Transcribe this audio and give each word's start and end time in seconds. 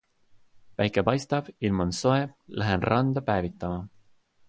Päike 0.81 1.03
paistab, 1.09 1.51
ilm 1.69 1.85
on 1.87 1.93
soe, 1.99 2.19
lähen 2.63 2.89
randa 2.93 3.27
päevitama. 3.33 3.81